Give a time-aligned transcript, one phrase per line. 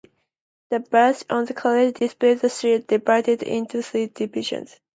[0.71, 4.79] The badge of the College displays a shield divided into three divisions.